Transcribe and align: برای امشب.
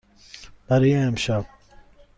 برای 0.67 0.95
امشب. 0.95 1.45